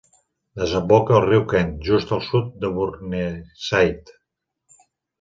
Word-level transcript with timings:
Desemboca 0.61 1.13
al 1.17 1.21
riu 1.25 1.43
Kent 1.51 1.69
just 1.89 2.15
al 2.19 2.25
sud 2.31 2.49
de 2.65 2.75
Burneside. 2.81 4.21